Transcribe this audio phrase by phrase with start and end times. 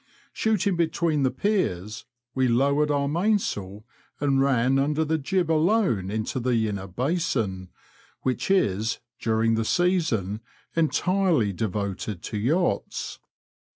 [0.33, 3.85] Shooting between the piers, we lowered our mainsail
[4.19, 7.69] and ran under the jib alone to the Inner Basin,
[8.23, 10.41] which is, during the season,
[10.75, 13.19] entirely devoted to yachts.